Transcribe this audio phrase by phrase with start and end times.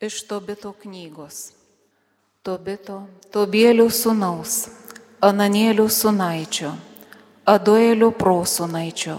[0.00, 1.54] Iš Tobito knygos.
[2.44, 4.66] Tobito, Tobėlių sūnaus,
[5.24, 6.74] Ananėlių sūnaičio,
[7.48, 9.14] Aduelio prosunaičio,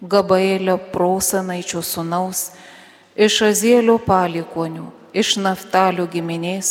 [0.00, 2.46] Gabaelio prosanaičio sūnaus,
[3.12, 6.70] iš Azėlio palikonių, iš Naftalio giminės,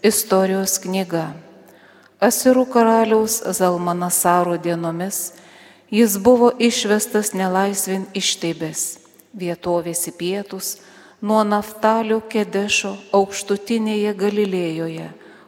[0.00, 1.34] istorijos knyga.
[2.16, 5.34] Asirų karaliaus Zalmanasaro dienomis
[5.92, 8.86] jis buvo išvestas nelaisvin iš Tebės,
[9.36, 10.72] vietovės į pietus,
[11.22, 15.04] nuo Naftalio Kedešo aukštutinėje Galilėjoje,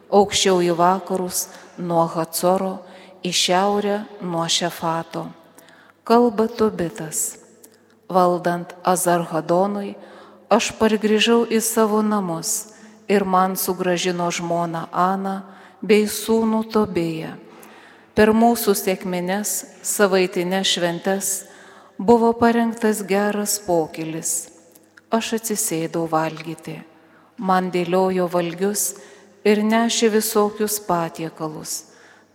[0.07, 2.77] aukščiau į vakarus nuo Hacoro,
[3.19, 5.25] į šiaurę nuo Šefato.
[6.07, 7.41] Kalba Tobitas.
[8.07, 9.95] Valdant Azarhadonui,
[10.47, 12.71] aš pargrįžau į savo namus
[13.11, 15.41] ir man sugražino žmona Ana
[15.81, 17.35] bei sūnų Tobėje.
[18.15, 21.37] Per mūsų sėkmines savaitinės šventes
[21.99, 24.54] buvo parengtas geras pokylis
[25.17, 26.79] aš atsisėdau valgyti.
[27.37, 28.95] Man dėliojo valgius
[29.43, 31.83] ir nešė visokius patiekalus.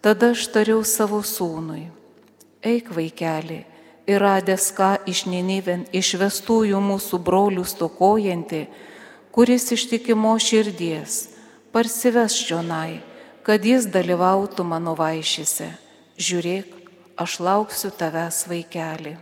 [0.01, 1.91] Tada aš tariau savo sūnui,
[2.65, 3.65] eik vaikeli,
[4.09, 8.63] ir radęs ką iš Niniven išvestųjų mūsų brolių stokojantį,
[9.35, 11.29] kuris ištikimo širdies,
[11.73, 13.01] parsives čionai,
[13.47, 15.69] kad jis dalyvautų mano vaišyse.
[16.21, 16.73] Žiūrėk,
[17.21, 19.17] aš lauksiu tavęs vaikeli.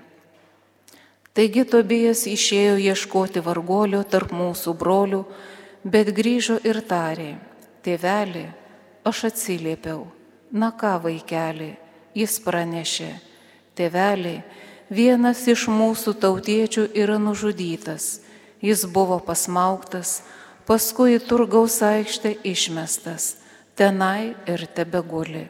[1.38, 5.20] Taigi Tobijas išėjo ieškoti vargolio tarp mūsų brolių,
[5.86, 7.36] bet grįžo ir tarė,
[7.86, 8.42] tėveli,
[9.06, 10.00] aš atsiliepiau,
[10.50, 11.76] na ką vaikeli,
[12.18, 13.12] jis pranešė,
[13.78, 14.40] tėveli,
[14.90, 18.18] vienas iš mūsų tautiečių yra nužudytas,
[18.58, 20.24] jis buvo pasmauktas,
[20.66, 23.36] paskui į turgaus aikštę išmestas,
[23.78, 25.46] tenai ir tebeguli.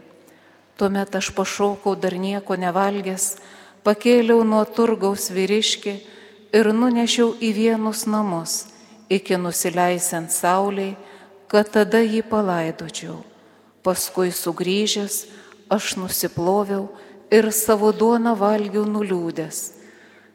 [0.77, 3.39] Tuomet aš pašaukau dar nieko nevalgęs,
[3.85, 5.95] pakėliau nuo turgaus vyriškį
[6.55, 8.67] ir nunešiau į vienus namus,
[9.11, 10.97] iki nusileisiant sauliai,
[11.49, 13.19] kad tada jį palaidočiau.
[13.85, 15.19] Paskui sugrįžęs
[15.73, 16.89] aš nusiploviau
[17.33, 19.61] ir savo duoną valgiau nuliūdęs.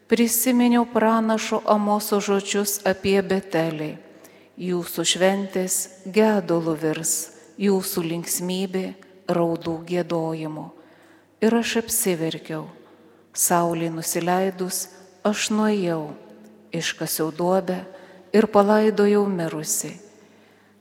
[0.10, 3.96] Prisiminiau pranašo Amoso žodžius apie Betelį.
[4.54, 5.78] Jūsų šventės
[6.14, 7.14] gedulų virs,
[7.58, 8.86] jūsų linksmybė
[9.34, 10.68] raudų gėdojimu.
[11.42, 12.68] Ir aš apsiverkiau
[13.34, 14.88] Saulė nusileidus,
[15.26, 16.14] aš nuėjau,
[16.70, 17.80] iškasiau duobę
[18.34, 19.96] ir palaidojau mirusi.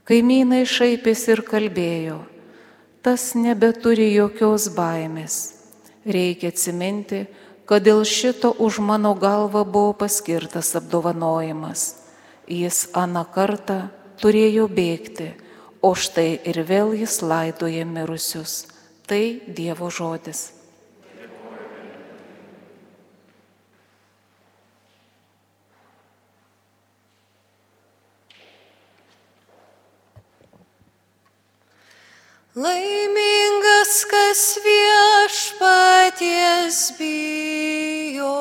[0.05, 2.19] Kaimynai šaipėsi ir kalbėjo,
[3.01, 5.39] tas nebeturi jokios baimės.
[6.05, 7.25] Reikia atsiminti,
[7.65, 11.85] kad dėl šito už mano galvą buvo paskirtas apdovanojimas.
[12.51, 13.87] Jis aną kartą
[14.21, 15.31] turėjo bėgti,
[15.81, 18.67] o štai ir vėl jis laidoja mirusius.
[19.07, 20.62] Tai Dievo žodis.
[36.99, 38.39] Bijo.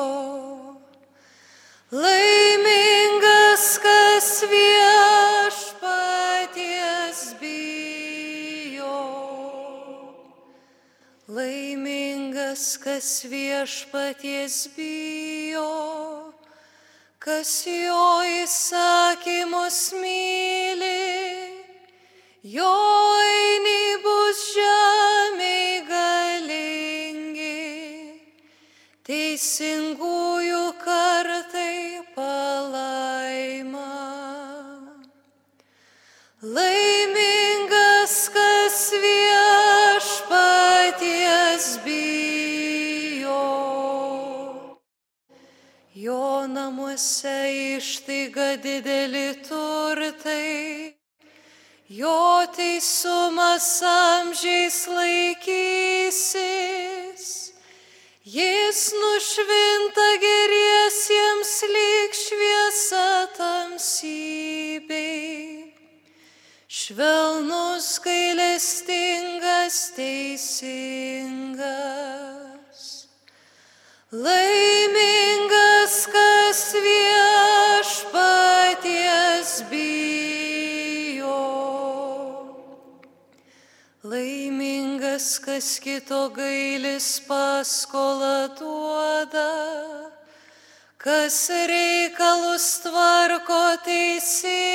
[1.92, 5.74] Laimingas, kas viešpaties
[7.40, 9.00] bijo.
[11.28, 16.32] Laimingas, kas viešpaties bijo,
[17.18, 21.52] kas jo įsakymus myli.
[22.42, 22.72] Jo
[23.22, 23.91] eini
[47.76, 51.02] ištaiga dideli turtai
[51.92, 56.32] jo teisumas amžiais laikysis.
[58.24, 64.94] Jis nušvinta geriesiems lyg šviesa tamsybei.
[66.68, 71.60] Švelnus gailestingas teisingas.
[74.12, 77.11] Laimingas, kas viešpaties
[85.22, 90.10] Laimingas, kas kito gailis paskolą duoda,
[90.98, 94.66] kas reikalus tvarko teisingai,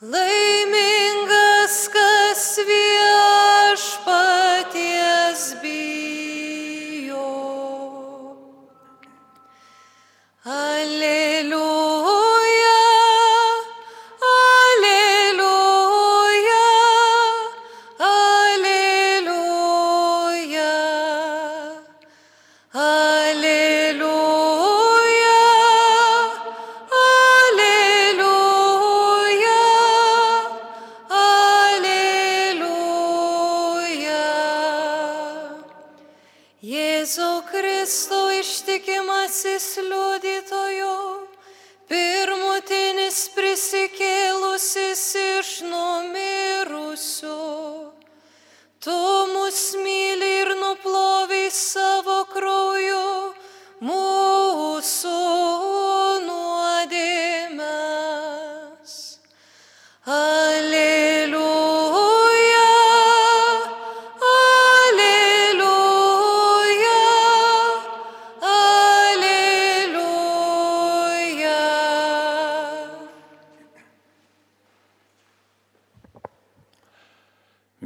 [0.00, 0.63] Laimingas,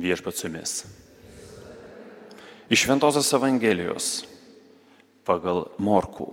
[0.08, 0.74] Viešpats su jumis.
[2.72, 4.06] Iš Ventosios Evangelijos
[5.28, 6.28] pagal Morkų.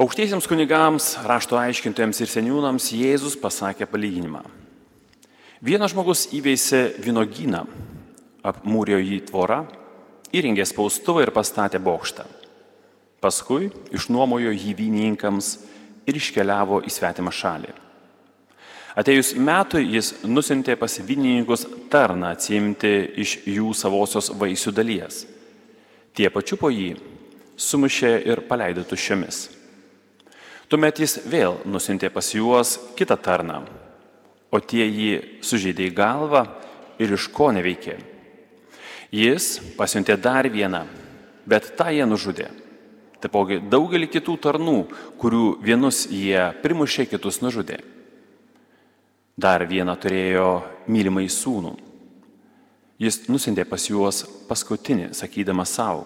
[0.00, 4.40] Aukštiesiems kunigams, rašto aiškintojams ir seniūnams Jėzus pasakė palyginimą.
[5.60, 7.66] Vienas žmogus įveisė vynogyną,
[8.40, 9.66] apmūrė jį tvorą,
[10.32, 12.24] įrengė spaustuvą ir pastatė bokštą.
[13.20, 15.52] Paskui išnuomojo jį vynininkams
[16.08, 17.76] ir iškeliavo į svetimą šalį.
[18.98, 22.90] Atėjus metui jis nusintė pas vynininkus tarną atsimti
[23.22, 25.22] iš jų savosios vaisių dalies.
[26.14, 26.96] Tie pačiupo jį,
[27.54, 29.44] sumušė ir paleido tuščiomis.
[30.70, 33.62] Tuomet jis vėl nusintė pas juos kitą tarną,
[34.50, 36.44] o tie jį sužeidė į galvą
[36.98, 37.96] ir iš ko neveikė.
[39.14, 40.84] Jis pasiuntė dar vieną,
[41.46, 42.50] bet tą jie nužudė.
[43.20, 44.76] Taipogi daugelį kitų tarnų,
[45.20, 47.80] kurių vienus jie primušė, kitus nužudė.
[49.40, 50.48] Dar vieną turėjo
[50.90, 51.72] mylimai sūnų.
[53.00, 56.02] Jis nusintė pas juos paskutinį, sakydamas savo,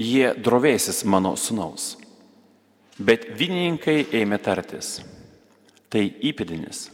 [0.00, 1.92] jie drovėsis mano sunaus.
[2.98, 4.98] Bet vynininkai ėmė tartis.
[5.90, 6.88] Tai įpėdinis.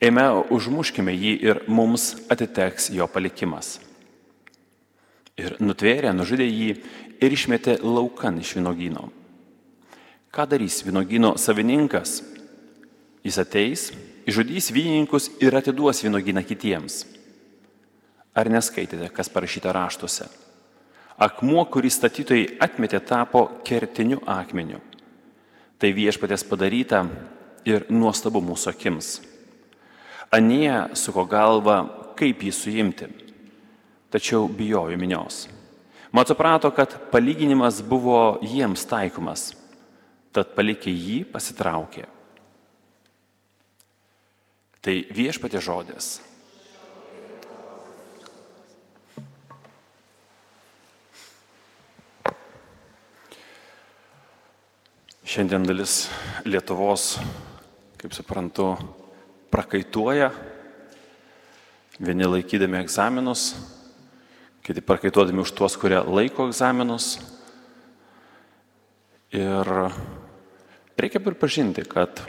[0.00, 3.78] Eime užmuškime jį ir mums atiteks jo palikimas.
[5.36, 6.70] Ir nutvėrė, nužudė jį
[7.20, 9.10] ir išmetė laukan iš vynogyno.
[10.32, 12.20] Ką darys vynogyno savininkas?
[13.24, 13.90] Jis ateis,
[14.28, 17.04] išžudys vynininkus ir atiduos vynogyną kitiems.
[18.34, 20.28] Ar neskaitėte, kas parašyta raštuose?
[21.20, 24.78] Akmuo, kurį statytojai atmetė, tapo kertiniu akmeniu.
[25.80, 27.02] Tai viešpatės padaryta
[27.68, 29.10] ir nuostabu mūsų akims.
[30.32, 31.80] Anie suko galvą,
[32.16, 33.08] kaip jį suimti,
[34.12, 35.48] tačiau bijojo minios.
[36.12, 39.50] Mat suprato, kad palyginimas buvo jiems taikomas,
[40.34, 42.06] tad palikę jį pasitraukė.
[44.80, 46.06] Tai viešpatė žodės.
[55.28, 56.08] Šiandien dalis
[56.48, 57.18] Lietuvos,
[58.00, 58.72] kaip suprantu,
[59.52, 60.30] prakaituoja,
[62.00, 63.52] vieni laikydami egzaminus,
[64.64, 67.18] kiti prakaituodami už tuos, kurie laiko egzaminus.
[69.36, 69.74] Ir
[70.96, 72.24] reikia pripažinti, kad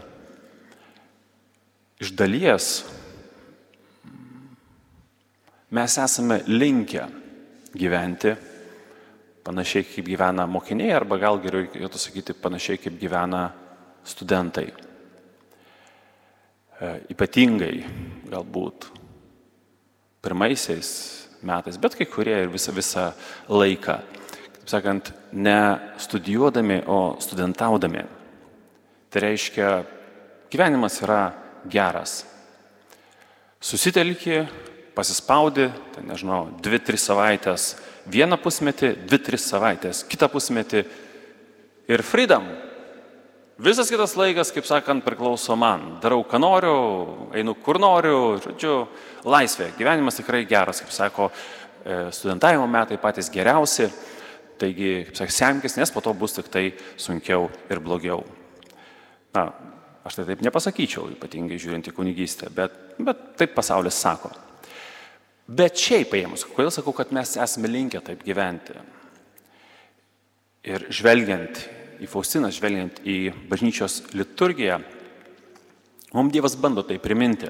[2.02, 2.68] iš dalies
[5.70, 7.04] mes esame linkę
[7.78, 8.34] gyventi
[9.46, 13.48] panašiai kaip gyvena mokiniai, arba gal geriau reikėtų sakyti panašiai kaip gyvena
[14.06, 14.68] studentai.
[16.82, 17.86] E, ypatingai
[18.30, 18.90] galbūt
[20.22, 20.90] pirmaisiais
[21.46, 23.08] metais, bet kai kurie ir visą, visą
[23.50, 23.98] laiką,
[24.60, 25.58] kaip sakant, ne
[26.02, 28.06] studijuodami, o studentaudami.
[29.12, 29.70] Tai reiškia,
[30.54, 31.24] gyvenimas yra
[31.70, 32.22] geras.
[33.62, 34.42] Susitelki,
[34.96, 37.76] pasispaudi, tai nežinau, dvi, tris savaitės
[38.10, 40.84] vieną pusmetį, dvi, tris savaitės, kitą pusmetį
[41.92, 42.48] ir freedom.
[43.62, 46.00] Visas kitas laikas, kaip sakant, priklauso man.
[46.02, 46.78] Darau, ką noriu,
[47.38, 48.88] einu kur noriu, žodžiu,
[49.22, 49.70] laisvė.
[49.78, 51.30] Gyvenimas tikrai geras, kaip sako,
[51.86, 53.92] e, studentavimo metai patys geriausi.
[54.58, 58.24] Taigi, kaip sakė, semkis, nes po to bus tik tai sunkiau ir blogiau.
[59.34, 59.52] Na,
[60.06, 64.32] aš tai taip nepasakyčiau, ypatingai žiūrint į kunigystę, bet, bet taip pasaulis sako.
[65.52, 68.78] Bet šiaip paėmus, kodėl sakau, kad mes esame linkę taip gyventi?
[70.72, 71.64] Ir žvelgiant
[72.02, 73.18] į Faustiną, žvelgiant į
[73.50, 74.80] bažnyčios liturgiją,
[76.12, 77.48] Mums Dievas bando tai priminti.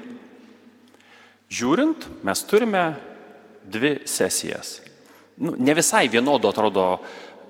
[1.52, 2.82] Žiūrint, mes turime
[3.66, 4.76] dvi sesijas.
[5.42, 6.84] Nu, ne visai vienodo atrodo,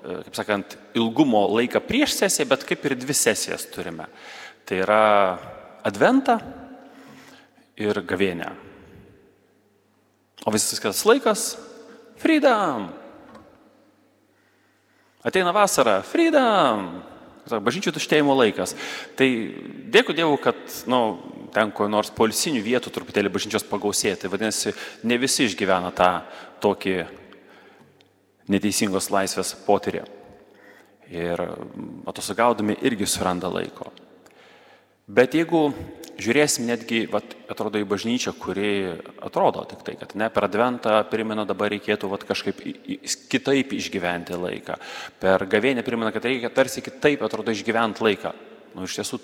[0.01, 4.07] e, kaip sakant, ilgumo laiką prieš sesiją, bet kaip ir dvi sesijas turime.
[4.63, 5.03] Tai yra
[5.83, 6.37] adventą
[7.79, 8.51] ir gavėnę.
[10.45, 11.57] O visas kitas laikas-
[12.21, 12.89] freedom.
[15.23, 17.01] Ateina vasara- freedom.
[17.47, 18.75] Bažnyčių tuštėjimo laikas.
[19.15, 19.27] Tai
[19.91, 20.55] dėkui Dievui, kad
[20.87, 21.19] nu,
[21.53, 24.29] ten ko nors polisinių vietų truputėlį bažnyčios pagausėti.
[24.31, 26.23] Vadinasi, ne visi išgyvena tą
[26.61, 27.07] tokį
[28.47, 30.05] neteisingos laisvės potyrį.
[31.11, 31.37] Ir
[32.07, 33.91] atostogaudami irgi suranda laiko.
[35.07, 35.67] Bet jeigu
[36.21, 38.69] žiūrėsim netgi, vat, atrodo, į bažnyčią, kuri
[39.23, 42.61] atrodo tik tai, kad ne per adventą primena dabar reikėtų vat, kažkaip
[43.31, 44.77] kitaip išgyventi laiką.
[45.19, 48.31] Per gavėnę primena, kad reikia tarsi kitaip, atrodo, išgyventi laiką.
[48.77, 49.19] Nu, iš tiesų,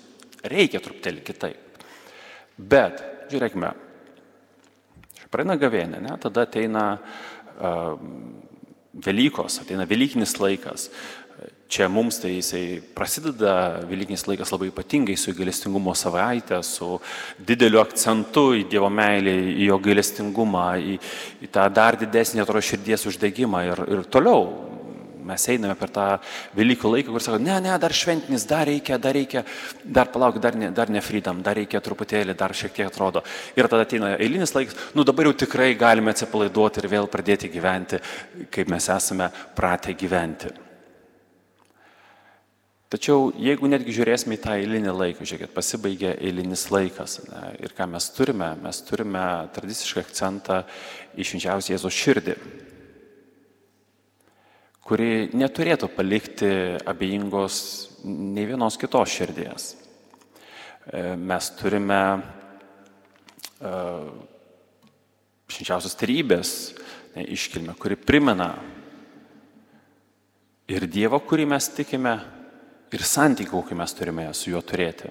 [0.52, 1.80] reikia truputėlį kitaip.
[2.60, 3.00] Bet,
[3.32, 3.72] žiūrėkime,
[5.32, 6.16] praeina gavėnė, ne?
[6.20, 7.96] tada ateina uh,
[9.06, 10.90] Velykos, ateina Velykinis laikas.
[11.70, 16.96] Čia mums tai jisai prasideda Velykinis laikas labai ypatingai su gailestingumo savaitė, su
[17.46, 20.96] dideliu akcentu į Dievo meilę, į jo gailestingumą, į,
[21.46, 24.48] į tą dar didesnį atrodo širdies uždegimą ir, ir toliau.
[25.30, 26.06] Mes einame per tą
[26.58, 29.44] Velykų laiką, kur sako, ne, ne, dar šventinis, dar reikia, dar reikia,
[29.84, 33.22] dar palauk, dar ne, dar ne freedom, dar reikia truputėlį, dar šiek tiek atrodo.
[33.54, 38.02] Ir tada ateina eilinis laikas, nu dabar jau tikrai galime atsipalaiduoti ir vėl pradėti gyventi,
[38.50, 40.50] kaip mes esame pratę gyventi.
[42.90, 47.86] Tačiau jeigu netgi žiūrėsime į tą eilinį laiką, žiūrėkit, pasibaigė eilinis laikas ne, ir ką
[47.86, 49.22] mes turime, mes turime
[49.54, 50.56] tradicišką akcentą
[51.14, 52.34] į švenčiausią Jėzos širdį,
[54.82, 56.50] kuri neturėtų palikti
[56.90, 57.60] abejingos
[58.02, 59.68] nei vienos kitos širdies.
[60.90, 63.72] E, mes turime e,
[65.46, 66.56] švenčiausios tarybės
[67.22, 68.50] iškilmę, kuri primena
[70.66, 72.18] ir Dievą, kurį mes tikime,
[72.94, 75.10] ir santykių, kokį mes turime su juo turėti.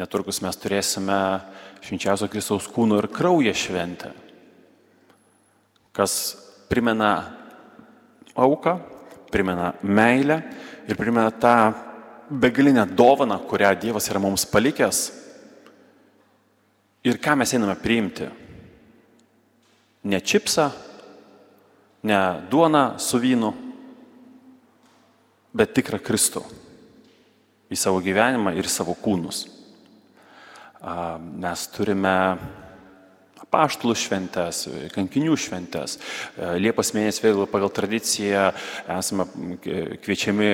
[0.00, 1.18] Netrukus mes turėsime
[1.84, 4.12] švenčiausio Kristaus kūno ir kraujo šventę,
[5.92, 6.14] kas
[6.70, 7.12] primena
[8.32, 8.78] auką,
[9.32, 10.38] primena meilę
[10.88, 11.74] ir primena tą
[12.32, 15.02] begalinę dovaną, kurią Dievas yra mums palikęs
[17.04, 18.30] ir ką mes einame priimti.
[20.08, 20.70] Ne čipsą,
[22.02, 22.18] ne
[22.50, 23.52] duoną su vynu,
[25.52, 26.42] bet tikrą Kristų
[27.72, 29.46] į savo gyvenimą ir savo kūnus.
[31.42, 32.16] Mes turime
[33.52, 34.64] paštlų šventės,
[34.94, 35.98] kankinių šventės.
[36.62, 38.48] Liepos mėnesį vėl pagal tradiciją
[38.96, 39.26] esame
[40.02, 40.52] kviečiami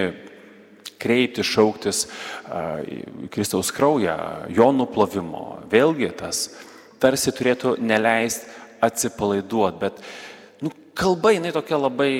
[0.99, 2.07] kreipti, šauktis
[3.31, 4.17] Kristaus kraują,
[4.51, 5.61] jo nuplovimo.
[5.71, 6.49] Vėlgi tas
[6.99, 8.51] tarsi turėtų neleisti
[8.83, 10.03] atsipalaiduoti, bet
[10.63, 12.13] nu, kalba jinai tokia labai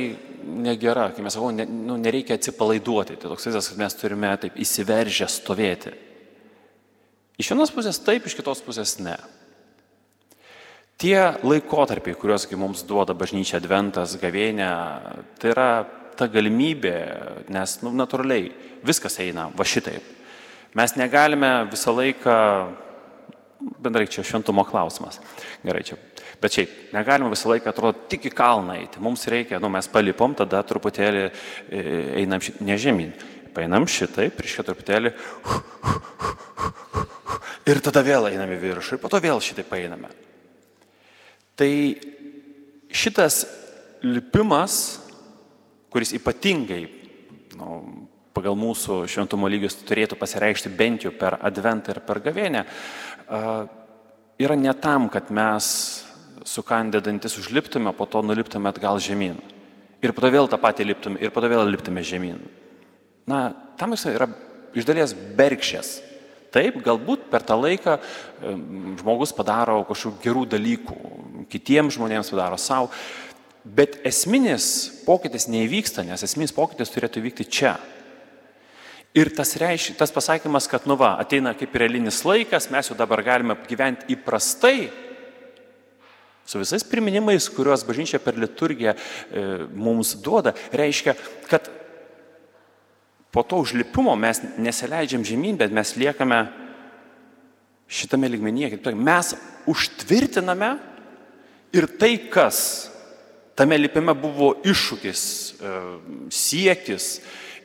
[0.49, 3.19] negera, kai mes sakome, ne, nu, nereikia atsipalaiduoti.
[3.21, 5.95] Tai toks vaizdas, kad mes turime taip įsiveržę stovėti.
[7.39, 9.15] Iš vienos pusės taip, iš kitos pusės ne.
[10.99, 11.15] Tie
[11.47, 14.71] laikotarpiai, kuriuos mums duoda bažnyčia Adventas, gavėnė,
[15.39, 15.69] tai yra
[16.19, 16.97] ta galimybė,
[17.55, 18.51] nes nu, natūraliai
[18.83, 20.03] viskas eina va šitaip.
[20.75, 22.35] Mes negalime visą laiką,
[23.79, 25.21] bendrai čia šventumo klausimas.
[25.63, 26.01] Gerai, čia
[26.39, 29.01] Bet šiaip, negalima visą laiką, atrodo, tik į kalną eiti.
[29.03, 31.33] Mums reikia, nu, mes palipom, tada truputėlį e,
[32.23, 33.11] einam šit, ne žemyn.
[33.57, 35.15] Painam šitai, prieš šitą truputėlį.
[37.69, 38.97] Ir tada vėl einame į viršų.
[38.97, 40.13] Ir po to vėl šitai painame.
[41.59, 41.71] Tai
[42.95, 43.43] šitas
[44.07, 44.79] lipimas,
[45.91, 46.85] kuris ypatingai
[47.59, 47.81] nu,
[48.37, 52.65] pagal mūsų šventumo lygius turėtų pasireikšti bent jau per adventą ir per gavėnę,
[54.39, 55.73] yra ne tam, kad mes
[56.49, 59.37] sukandę dantis užliptume, po to nuliptume atgal žemyn.
[60.01, 62.41] Ir po to vėl tą patį liptume, ir po to vėl liptume žemyn.
[63.29, 64.29] Na, tam jis yra
[64.77, 65.99] iš dalies bergšės.
[66.55, 67.99] Taip, galbūt per tą laiką
[69.03, 70.95] žmogus padaro kažkokių gerų dalykų,
[71.53, 72.89] kitiems žmonėms padaro savo,
[73.65, 77.75] bet esminis pokytis neįvyksta, nes esminis pokytis turėtų vykti čia.
[79.17, 83.21] Ir tas, reiš, tas pasakymas, kad nu va, ateina kaip realinis laikas, mes jau dabar
[83.27, 84.89] galime gyventi įprastai,
[86.49, 89.43] su visais priminimais, kuriuos bažnyčia per liturgiją e,
[89.77, 91.13] mums duoda, reiškia,
[91.51, 91.69] kad
[93.31, 96.47] po to užlipimo mes nesileidžiam žemyn, bet mes liekame
[97.89, 98.81] šitame ligmenyje.
[98.97, 99.35] Mes
[99.69, 100.71] užtvirtiname
[101.77, 102.89] ir tai, kas
[103.59, 105.21] tame lipime buvo iššūkis,
[105.53, 105.77] e,
[106.33, 107.11] siekis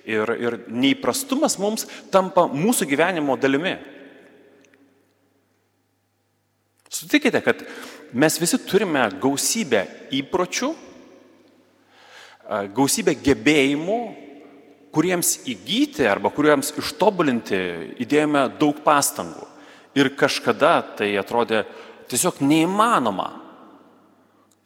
[0.04, 3.78] ir, ir neįprastumas mums tampa mūsų gyvenimo dalimi.
[6.92, 7.63] Sutikite, kad
[8.13, 10.70] mes visi turime gausybę įpročių,
[12.75, 14.00] gausybę gebėjimų,
[14.93, 17.60] kuriems įgyti arba kuriems ištobulinti
[18.03, 19.48] įdėjome daug pastangų.
[19.98, 21.63] Ir kažkada tai atrodė
[22.10, 23.29] tiesiog neįmanoma.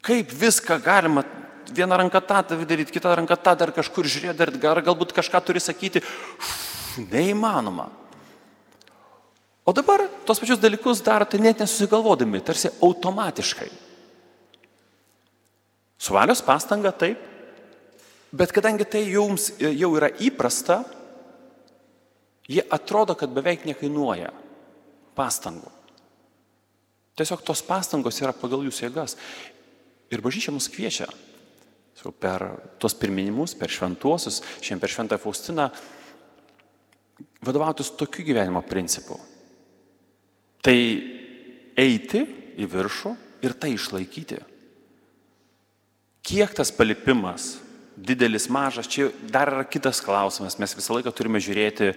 [0.04, 1.24] Kaip viską galima
[1.72, 6.00] vieną ranką tą daryti, kitą ranką tą dar kažkur žiūrėti, dar, galbūt kažką turi sakyti.
[6.00, 6.52] Uf,
[7.12, 7.88] neįmanoma.
[9.68, 13.68] O dabar tos pačius dalykus darote net nesusigalvodami, tarsi automatiškai.
[16.00, 17.20] Su valios pastanga taip,
[18.32, 20.80] bet kadangi tai jums jau yra įprasta,
[22.48, 24.32] jie atrodo, kad beveik nekainuoja
[25.18, 25.68] pastangų.
[27.20, 29.18] Tiesiog tos pastangos yra pagal jūsų jėgas.
[30.08, 31.12] Ir bažnyčia mus kviečia
[32.22, 32.44] per
[32.80, 35.66] tuos pirminimus, per šventuosius, šiandien per šventą Faustiną,
[37.44, 39.18] vadovautis tokiu gyvenimo principu.
[40.64, 40.78] Tai
[41.78, 42.24] eiti
[42.58, 43.14] į viršų
[43.46, 44.40] ir tai išlaikyti.
[46.28, 47.54] Kiek tas palipimas,
[47.96, 50.58] didelis, mažas, čia dar yra kitas klausimas.
[50.60, 51.92] Mes visą laiką turime žiūrėti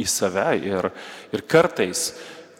[0.00, 0.90] į save ir,
[1.34, 2.12] ir kartais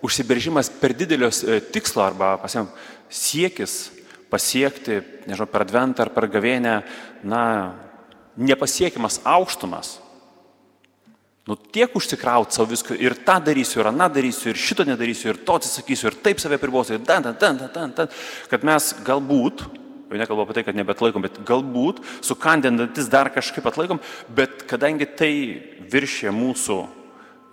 [0.05, 2.69] užsibrėžimas per didelio e, tikslo arba pasiam,
[3.09, 3.89] siekis
[4.31, 6.77] pasiekti, nežinau, per adventą ar per gavėnę,
[7.27, 7.45] na,
[8.37, 9.99] nepasiekiamas aukštumas.
[11.45, 15.41] Nu, tiek užsikrauti savo visko ir tą darysiu, ir aną darysiu, ir šito nedarysiu, ir
[15.45, 18.15] to atsisakysiu, ir taip save pribosiu, ir ten, ten, ten, ten, ten,
[18.49, 19.67] kad mes galbūt,
[20.09, 24.01] jau nekalbu apie tai, kad nebetlaikom, bet galbūt sukandinantis dar kažkaip atlaikom,
[24.33, 25.35] bet kadangi tai
[25.93, 26.79] viršė mūsų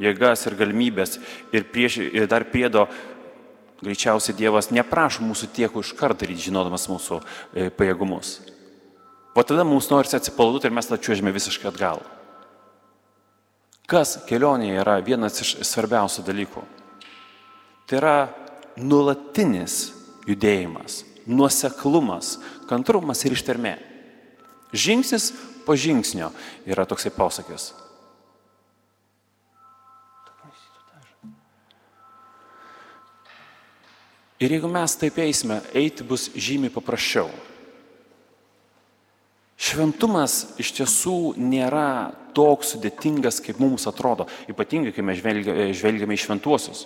[0.01, 1.19] jėgas ir galimybės
[1.51, 2.87] ir, prieš, ir dar priedo
[3.83, 8.37] greičiausiai Dievas neprašo mūsų tiek iš karto daryti, žinodamas mūsų e, pajėgumus.
[9.35, 12.03] O tada mums norisi atsipalaiduoti ir mes tada čiuožime visiškai atgal.
[13.89, 16.63] Kas kelionėje yra vienas iš svarbiausių dalykų?
[17.89, 18.15] Tai yra
[18.79, 19.91] nuolatinis
[20.29, 22.37] judėjimas, nuoseklumas,
[22.69, 23.75] kantrumas ir ištermė.
[24.71, 25.31] Žingsnis
[25.65, 26.31] po žingsnio
[26.65, 27.71] yra toksai posakis.
[34.41, 37.27] Ir jeigu mes taip eisime, eiti bus žymiai paprasčiau.
[39.71, 46.85] Šventumas iš tiesų nėra toks sudėtingas, kaip mums atrodo, ypatingai, kai mes žvelgiame į šventuosius.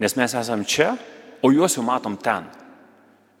[0.00, 0.94] Nes mes esam čia,
[1.40, 2.48] o juos jau matom ten.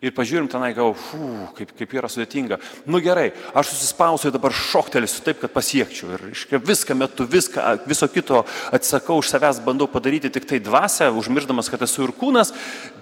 [0.00, 1.26] Ir pažiūrim tenai, gau, fū,
[1.58, 2.56] kaip, kaip yra sudėtinga.
[2.88, 6.14] Nu gerai, aš susispausiu ir dabar šoktelėsiu taip, kad pasiekčiau.
[6.16, 11.10] Ir iškia, viską metu, viską, viso kito atsakau už savęs, bandau padaryti tik tai dvasę,
[11.12, 12.54] užmirždamas, kad esu ir kūnas.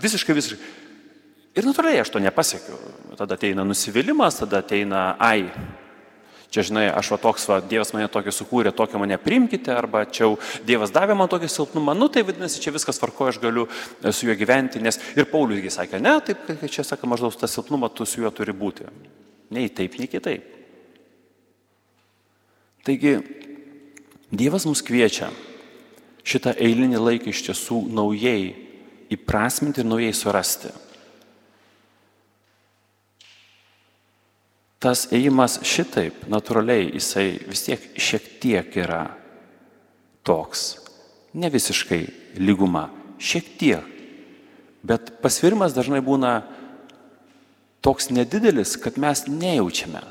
[0.02, 0.87] Visiškai, visiškai.
[1.58, 2.78] Ir natūraliai aš to nepasiekiu.
[3.18, 5.48] Tada ateina nusivylimas, tada ateina, ai,
[6.54, 10.30] čia žinai, aš va toks, va, Dievas mane tokį sukūrė, tokį mane primkite, arba čia
[10.68, 14.28] Dievas davė man tokį silpnumą, nu tai vadinasi, čia viskas tvarko, aš galiu e, su
[14.28, 18.06] juo gyventi, nes ir Pauliusgi sakė, ne, taip, kai čia sako, maždaug tas silpnumas tu
[18.06, 18.86] su juo turi būti.
[19.56, 20.54] Nei taip, nei kitaip.
[22.86, 23.18] Taigi,
[24.28, 25.30] Dievas mus kviečia
[26.28, 28.52] šitą eilinį laiką iš tiesų naujai
[29.12, 30.72] įprasminti ir naujai surasti.
[34.82, 39.02] Tas ėjimas šitaip, natūraliai, jisai vis tiek šiek tiek yra
[40.26, 40.78] toks.
[41.34, 42.02] Ne visiškai
[42.38, 42.88] lyguma,
[43.18, 43.96] šiek tiek.
[44.86, 46.40] Bet pasvirimas dažnai būna
[47.82, 50.02] toks nedidelis, kad mes nejaučiame.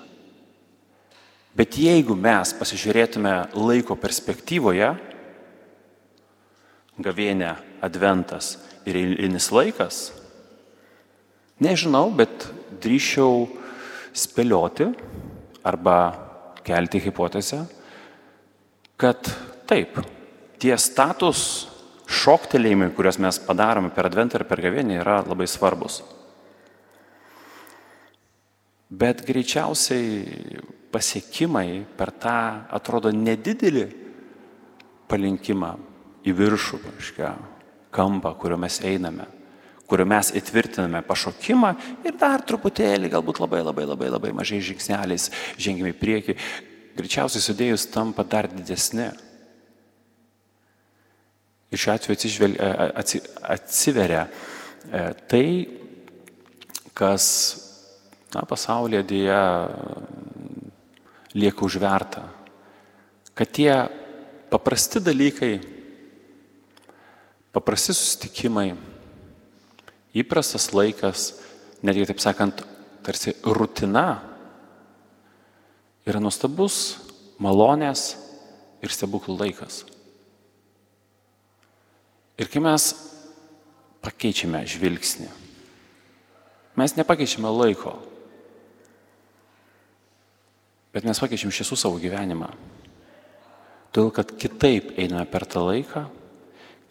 [1.57, 4.91] Bet jeigu mes pasižiūrėtume laiko perspektyvoje,
[7.01, 10.01] gavėnė, adventas ir eilinis laikas,
[11.63, 12.45] nežinau, bet
[12.83, 13.47] drįšiau
[14.15, 14.91] spėlioti
[15.67, 15.97] arba
[16.67, 17.63] kelti hipotezę,
[18.99, 19.29] kad
[19.69, 19.99] taip,
[20.59, 21.67] tie status
[22.07, 26.01] šoktelėjimai, kuriuos mes padarome per adventą ir per gavienį, yra labai svarbus.
[28.87, 30.59] Bet greičiausiai
[30.93, 32.37] pasiekimai per tą
[32.71, 33.87] atrodo nedidelį
[35.11, 35.73] palinkimą
[36.27, 37.31] į viršų, kažką,
[37.95, 39.27] kampą, kuriuo mes einame,
[39.87, 41.71] kuriuo mes įtvirtiname pašokimą
[42.07, 46.35] ir dar truputėlį, galbūt labai labai labai labai mažai žingsneliais žengime į priekį,
[46.97, 49.07] greičiausiai sudėjus tampa dar didesni.
[51.71, 52.57] Ir šiuo atveju atsižvel,
[52.95, 55.47] atsi, atsiveria e, tai,
[56.95, 57.25] kas
[58.33, 59.41] na, pasaulyje dėja
[61.35, 62.23] lieka užverta.
[63.37, 63.71] Kad tie
[64.49, 65.51] paprasti dalykai,
[67.53, 68.71] paprasti susitikimai,
[70.15, 71.33] įprastas laikas,
[71.83, 72.63] netgi taip sakant,
[73.05, 74.21] tarsi rutina,
[76.07, 76.97] yra nuostabus
[77.43, 78.15] malonės
[78.83, 79.83] ir stebuklų laikas.
[82.37, 82.91] Ir kai mes
[84.05, 85.27] pakeičiame žvilgsnį,
[86.77, 87.95] mes nepakeičiame laiko,
[90.93, 92.51] bet mes pakeičiam iš tiesų savo gyvenimą.
[93.91, 96.05] Todėl, kad kitaip einame per tą laiką,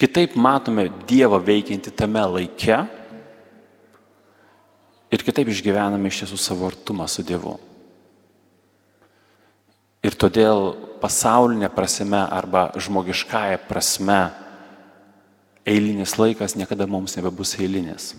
[0.01, 2.81] kitaip matome Dievą veikiantį tame laike
[5.17, 7.57] ir kitaip išgyvename iš tiesų savo artumą su Dievu.
[10.05, 14.21] Ir todėl pasaulinė prasme arba žmogiškąją prasme
[15.67, 18.13] eilinis laikas niekada mums nebebus eilinis.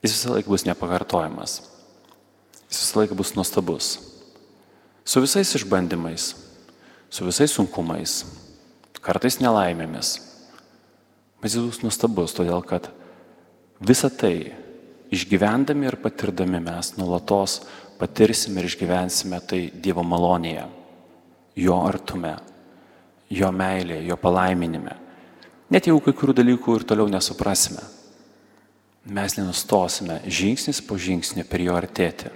[0.00, 1.58] Jis visą laiką bus nepakartojamas.
[2.70, 3.96] Jis visą laiką bus nuostabus.
[5.06, 6.32] Su visais išbandymais,
[7.10, 8.24] su visais sunkumais,
[9.04, 10.16] kartais nelaimėmis.
[11.42, 12.88] Bet jis bus nuostabus, todėl kad
[13.78, 14.65] visą tai
[15.14, 17.60] išgyvendami ir patirdami mes nulatos
[18.00, 20.66] patirsime ir išgyvensime tai Dievo malonėje,
[21.56, 22.36] jo artume,
[23.32, 24.96] jo meilėje, jo palaiminime.
[25.72, 27.82] Net jeigu kai kurių dalykų ir toliau nesuprasime,
[29.06, 32.30] mes nenustosime žingsnis po žingsnį per jo artėti.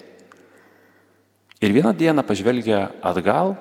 [1.60, 3.54] Ir vieną dieną pažvelgia atgal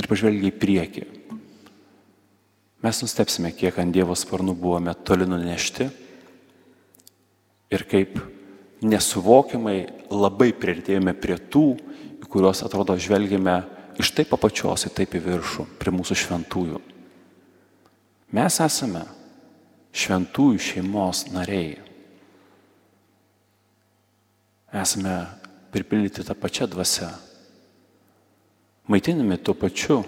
[0.00, 1.06] ir pažvelgia į priekį.
[2.80, 5.90] Mes nustepsime, kiek ant Dievo sparnų buvome toli nunešti
[7.70, 8.18] ir kaip
[8.82, 9.78] nesuvokiamai
[10.10, 11.64] labai prieartėjome prie tų,
[12.20, 13.60] į kuriuos atrodo žvelgime
[14.00, 16.80] iš taip apačios į taip į viršų, prie mūsų šventųjų.
[18.36, 19.04] Mes esame
[19.96, 21.78] šventųjų šeimos nariai.
[24.70, 25.16] Esame
[25.74, 27.10] pripildyti tą pačią dvasę.
[28.90, 30.00] Maitinami tuo pačiu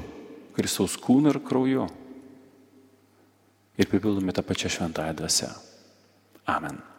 [0.55, 1.89] Kristaus kūnu ir krauju.
[3.79, 5.51] Ir pripildomi tą pačią šventąją dvasę.
[6.47, 6.92] Amen.